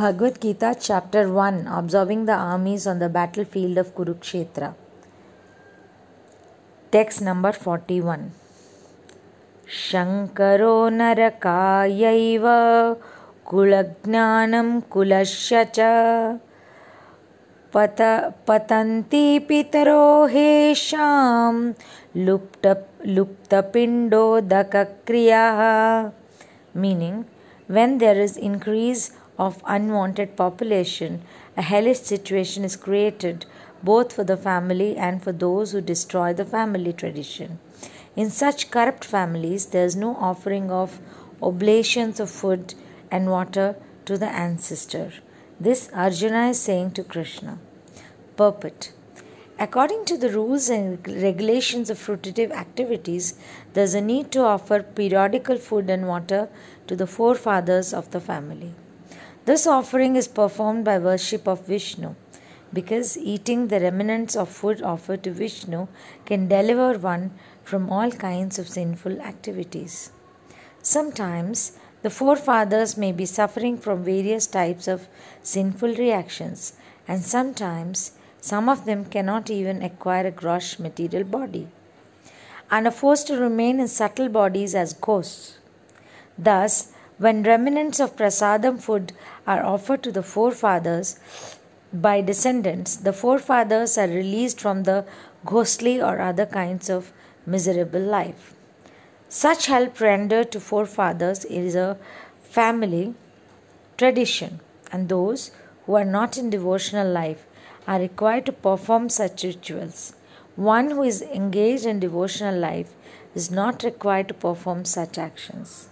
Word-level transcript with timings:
Bhagavad 0.00 0.40
Gita, 0.40 0.72
Chapter 0.80 1.30
1 1.30 1.68
Observing 1.68 2.24
the 2.24 2.32
Armies 2.32 2.86
on 2.86 3.00
the 3.00 3.10
Battlefield 3.10 3.76
of 3.76 3.94
Kurukshetra. 3.94 4.72
Text 6.90 7.20
number 7.20 7.52
41 7.52 8.30
शङ्करो 9.80 10.76
नरकायैव 11.00 12.46
कुलज्ञानं 13.50 14.70
कुलस्य 14.94 15.64
च 15.76 15.78
पत 17.76 18.00
पतन्ति 18.48 19.26
पितरो 19.48 20.06
हेषां 20.34 21.54
लुप्त 22.26 22.64
लुप्तपिण्डोदकक्रियाः 23.16 25.60
meaning 26.74 27.16
when 27.68 27.98
there 27.98 28.20
is 28.26 28.34
increase 28.50 29.04
of 29.46 29.62
unwanted 29.74 30.36
population 30.40 31.20
a 31.62 31.66
hellish 31.70 32.02
situation 32.12 32.68
is 32.68 32.76
created 32.86 33.46
both 33.90 34.12
for 34.16 34.24
the 34.30 34.36
family 34.48 34.90
and 35.08 35.22
for 35.24 35.32
those 35.44 35.72
who 35.72 35.80
destroy 35.92 36.28
the 36.40 36.50
family 36.56 36.92
tradition 37.02 37.58
in 38.24 38.30
such 38.42 38.70
corrupt 38.76 39.04
families 39.16 39.66
there 39.74 39.88
is 39.90 39.96
no 40.04 40.12
offering 40.30 40.70
of 40.82 41.00
oblations 41.50 42.20
of 42.20 42.38
food 42.42 42.74
and 43.10 43.34
water 43.36 43.68
to 44.04 44.18
the 44.22 44.32
ancestor 44.46 45.08
this 45.68 45.84
arjuna 46.06 46.48
is 46.54 46.64
saying 46.68 46.90
to 46.98 47.10
krishna 47.14 47.58
purport 48.42 48.92
According 49.64 50.06
to 50.06 50.16
the 50.16 50.30
rules 50.30 50.70
and 50.70 51.06
regulations 51.22 51.90
of 51.90 51.98
fruitive 51.98 52.50
activities, 52.50 53.34
there 53.74 53.84
is 53.84 53.94
a 53.94 54.00
need 54.00 54.30
to 54.32 54.40
offer 54.40 54.82
periodical 54.82 55.58
food 55.58 55.90
and 55.90 56.08
water 56.08 56.48
to 56.86 56.96
the 56.96 57.06
forefathers 57.06 57.92
of 57.92 58.10
the 58.10 58.20
family. 58.20 58.72
This 59.50 59.66
offering 59.66 60.14
is 60.14 60.28
performed 60.28 60.84
by 60.84 60.98
worship 60.98 61.48
of 61.48 61.66
Vishnu 61.66 62.14
because 62.72 63.18
eating 63.18 63.66
the 63.66 63.80
remnants 63.80 64.36
of 64.36 64.48
food 64.48 64.80
offered 64.80 65.24
to 65.24 65.32
Vishnu 65.32 65.88
can 66.24 66.46
deliver 66.46 66.96
one 66.96 67.32
from 67.64 67.90
all 67.90 68.12
kinds 68.12 68.60
of 68.60 68.68
sinful 68.68 69.20
activities. 69.20 70.12
Sometimes 70.82 71.72
the 72.02 72.10
forefathers 72.10 72.96
may 72.96 73.10
be 73.10 73.26
suffering 73.26 73.76
from 73.76 74.04
various 74.04 74.46
types 74.46 74.86
of 74.86 75.08
sinful 75.42 75.96
reactions, 75.96 76.74
and 77.08 77.20
sometimes 77.20 78.12
some 78.40 78.68
of 78.68 78.84
them 78.84 79.04
cannot 79.04 79.50
even 79.50 79.82
acquire 79.82 80.28
a 80.28 80.38
gross 80.42 80.78
material 80.78 81.24
body 81.24 81.66
and 82.70 82.86
are 82.86 82.98
forced 83.02 83.26
to 83.26 83.36
remain 83.36 83.80
in 83.80 83.88
subtle 83.88 84.28
bodies 84.28 84.76
as 84.76 84.92
ghosts. 84.92 85.58
Thus, 86.38 86.92
when 87.24 87.42
remnants 87.42 88.00
of 88.00 88.16
prasadam 88.18 88.76
food 88.82 89.12
are 89.46 89.62
offered 89.62 90.02
to 90.02 90.10
the 90.10 90.22
forefathers 90.22 91.08
by 91.92 92.20
descendants, 92.22 92.96
the 92.96 93.12
forefathers 93.12 93.98
are 93.98 94.08
released 94.08 94.58
from 94.58 94.84
the 94.84 95.04
ghostly 95.44 96.00
or 96.00 96.18
other 96.18 96.46
kinds 96.46 96.88
of 96.88 97.12
miserable 97.44 98.00
life. 98.00 98.54
Such 99.28 99.66
help 99.66 100.00
rendered 100.00 100.50
to 100.52 100.60
forefathers 100.60 101.44
is 101.44 101.74
a 101.74 101.98
family 102.42 103.14
tradition, 103.98 104.60
and 104.90 105.10
those 105.10 105.50
who 105.84 105.96
are 105.96 106.06
not 106.06 106.38
in 106.38 106.48
devotional 106.48 107.12
life 107.12 107.46
are 107.86 108.00
required 108.00 108.46
to 108.46 108.52
perform 108.52 109.10
such 109.10 109.44
rituals. 109.44 110.14
One 110.56 110.90
who 110.92 111.02
is 111.02 111.20
engaged 111.20 111.84
in 111.84 112.00
devotional 112.00 112.58
life 112.58 112.94
is 113.34 113.50
not 113.50 113.82
required 113.82 114.28
to 114.28 114.34
perform 114.34 114.86
such 114.86 115.18
actions. 115.18 115.90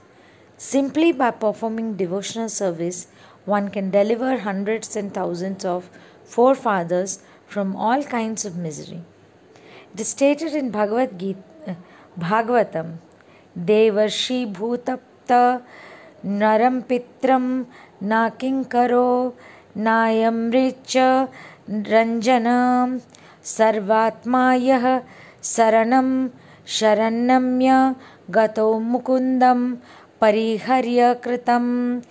Simply 0.58 1.12
by 1.12 1.30
performing 1.30 1.94
devotional 1.94 2.48
service, 2.48 3.06
one 3.44 3.68
can 3.70 3.90
deliver 3.90 4.38
hundreds 4.38 4.96
and 4.96 5.14
thousands 5.14 5.64
of 5.64 5.88
forefathers 6.24 7.20
from 7.46 7.76
all 7.76 8.02
kinds 8.02 8.44
of 8.44 8.56
misery. 8.56 9.02
It 9.94 10.00
is 10.00 10.08
stated 10.08 10.54
in 10.54 10.70
Bhagavad 10.70 11.16
Gita, 11.16 11.38
uh, 11.68 11.74
Bhagavatam, 12.18 12.96
Devarshi 13.56 14.52
Bhutapta 14.52 15.62
Naram 16.24 16.82
Pitram 16.82 17.66
Nakinkaro 18.02 19.34
Nayam 19.76 20.52
Richa 20.52 21.28
Ranjanam 21.70 23.00
Sarvatmayah 23.42 25.04
Saranam 25.40 26.32
sharanamya 26.66 27.94
Gato 28.28 28.80
Mukundam 28.80 29.78
Pariharya 30.20 31.14
Kritam, 31.22 32.02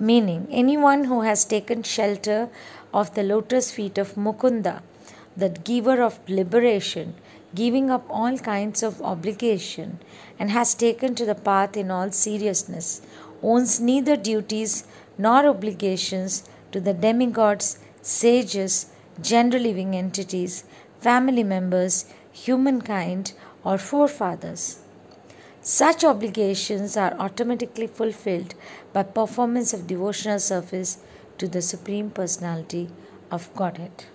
meaning 0.00 0.48
anyone 0.50 1.04
who 1.04 1.20
has 1.20 1.44
taken 1.44 1.84
shelter 1.84 2.48
of 2.92 3.14
the 3.14 3.22
lotus 3.22 3.70
feet 3.70 3.96
of 3.96 4.16
Mukunda, 4.16 4.82
the 5.36 5.50
giver 5.50 6.02
of 6.02 6.18
liberation, 6.28 7.14
giving 7.54 7.92
up 7.92 8.04
all 8.10 8.36
kinds 8.38 8.82
of 8.82 9.00
obligation, 9.02 10.00
and 10.36 10.50
has 10.50 10.74
taken 10.74 11.14
to 11.14 11.24
the 11.24 11.36
path 11.36 11.76
in 11.76 11.92
all 11.92 12.10
seriousness, 12.10 13.02
owns 13.40 13.78
neither 13.78 14.16
duties 14.16 14.82
nor 15.16 15.46
obligations 15.46 16.42
to 16.72 16.80
the 16.80 16.92
demigods, 16.92 17.78
sages, 18.02 18.90
general 19.22 19.62
living 19.62 19.94
entities, 19.94 20.64
family 20.98 21.44
members, 21.44 22.06
humankind, 22.32 23.32
or 23.64 23.78
forefathers. 23.78 24.80
Such 25.67 26.03
obligations 26.03 26.97
are 26.97 27.13
automatically 27.19 27.87
fulfilled 27.87 28.55
by 28.93 29.03
performance 29.03 29.73
of 29.73 29.87
devotional 29.87 30.39
service 30.39 30.97
to 31.37 31.47
the 31.47 31.61
Supreme 31.61 32.09
Personality 32.09 32.89
of 33.31 33.53
Godhead. 33.55 34.05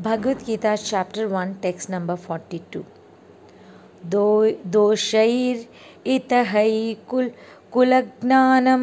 Bhagavad 0.00 0.44
Gita, 0.44 0.76
chapter 0.82 1.28
1, 1.28 1.58
text 1.60 1.88
number 1.88 2.16
42. 2.16 2.84
दोषैर् 4.10 5.60
इतहै 6.14 6.72
कुल 7.10 7.26
कुलज्ञानं 7.72 8.82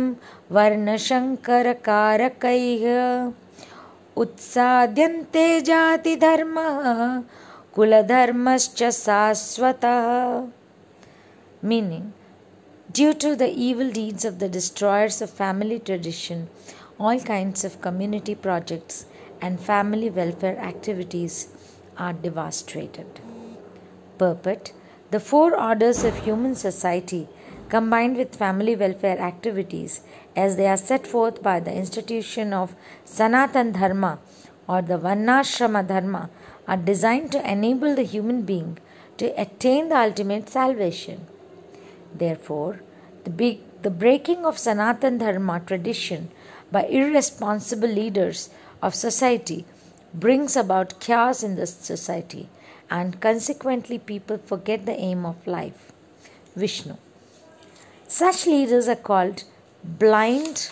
वर्णशङ्करकारकैः 0.56 2.86
उत्साद्यन्ते 4.24 5.46
जातिधर्मः 5.70 6.78
कुलधर्मश्च 7.75 8.80
शाश्वतः 9.00 10.08
meaning 11.73 12.07
due 12.99 13.15
to 13.25 13.31
the 13.43 13.51
evil 13.67 13.91
deeds 13.99 14.25
of 14.31 14.39
the 14.39 14.53
destroyers 14.57 15.19
of 15.25 15.39
family 15.43 15.79
tradition 15.91 16.41
all 16.99 17.21
kinds 17.33 17.65
of 17.69 17.81
community 17.87 18.35
projects 18.47 18.97
and 19.41 19.67
family 19.73 20.11
welfare 20.21 20.59
activities 20.71 21.37
are 22.07 22.13
devastated 22.27 23.21
purport 24.19 24.73
the 25.15 25.25
four 25.31 25.49
orders 25.69 26.03
of 26.11 26.23
human 26.29 26.55
society 26.67 27.23
combined 27.75 28.17
with 28.17 28.41
family 28.45 28.77
welfare 28.77 29.19
activities 29.19 30.01
as 30.37 30.57
they 30.57 30.67
are 30.67 30.83
set 30.91 31.07
forth 31.07 31.43
by 31.43 31.59
the 31.61 31.75
institution 31.83 32.53
of 32.53 32.75
Sanatan 33.05 33.73
Dharma 33.73 34.19
or 34.69 34.83
the 34.83 34.99
Varnashrama 34.99 35.87
Dharma 35.87 36.31
are 36.67 36.77
designed 36.77 37.33
to 37.33 37.51
enable 37.51 37.95
the 37.95 38.03
human 38.03 38.43
being 38.43 38.79
to 39.19 39.27
attain 39.41 39.89
the 39.89 39.99
ultimate 39.99 40.49
salvation. 40.49 41.27
Therefore, 42.15 42.81
the, 43.25 43.59
the 43.83 43.91
breaking 43.91 44.45
of 44.45 44.59
Sanatan 44.59 45.19
Dharma 45.19 45.61
tradition 45.61 46.31
by 46.71 46.85
irresponsible 46.85 47.89
leaders 47.89 48.51
of 48.83 48.95
society 48.95 49.65
brings 50.13 50.57
about 50.57 51.01
chaos 51.01 51.43
in 51.43 51.57
the 51.57 51.67
society 51.67 52.49
and 52.91 53.21
consequently 53.21 53.99
people 53.99 54.39
forget 54.39 54.87
the 54.87 54.99
aim 54.99 55.27
of 55.27 55.47
life. 55.47 55.93
Vishnu. 56.55 56.97
Such 58.07 58.47
leaders 58.47 58.87
are 58.87 58.95
called 58.95 59.43
blind, 59.83 60.71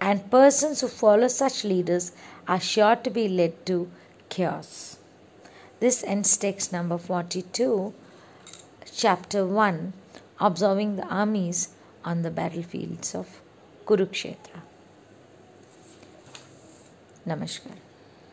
and 0.00 0.30
persons 0.30 0.80
who 0.80 0.88
follow 0.88 1.28
such 1.28 1.64
leaders 1.64 2.12
are 2.46 2.60
sure 2.60 2.96
to 2.96 3.10
be 3.10 3.28
led 3.28 3.64
to 3.66 3.90
chaos. 4.28 4.98
This 5.80 6.02
ends 6.04 6.36
text 6.36 6.72
number 6.72 6.98
42, 6.98 7.94
chapter 8.92 9.46
1, 9.46 9.92
observing 10.40 10.96
the 10.96 11.06
armies 11.06 11.70
on 12.04 12.22
the 12.22 12.30
battlefields 12.30 13.14
of 13.14 13.40
Kurukshetra. 13.86 14.62
Namaskar. 17.26 17.87